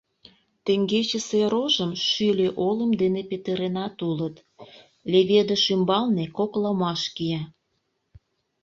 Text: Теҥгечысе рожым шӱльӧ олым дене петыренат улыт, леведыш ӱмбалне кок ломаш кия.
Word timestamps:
Теҥгечысе 0.65 1.41
рожым 1.51 1.91
шӱльӧ 2.07 2.47
олым 2.67 2.91
дене 3.01 3.21
петыренат 3.29 3.95
улыт, 4.09 4.35
леведыш 5.11 5.63
ӱмбалне 5.73 6.25
кок 6.37 6.51
ломаш 6.63 7.01
кия. 7.15 7.43